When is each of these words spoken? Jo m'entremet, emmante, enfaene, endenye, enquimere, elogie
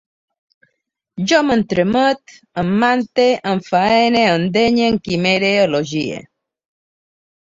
Jo 1.31 1.41
m'entremet, 1.49 2.33
emmante, 2.61 3.27
enfaene, 3.51 4.23
endenye, 4.37 4.89
enquimere, 4.93 5.51
elogie 5.67 6.17